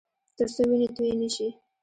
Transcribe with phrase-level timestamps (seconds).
[0.35, 1.47] ترڅو وینې تویې نه شي